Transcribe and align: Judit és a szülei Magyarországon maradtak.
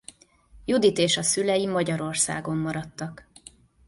Judit 0.65 0.97
és 0.97 1.17
a 1.17 1.21
szülei 1.21 1.65
Magyarországon 1.67 2.57
maradtak. 2.57 3.27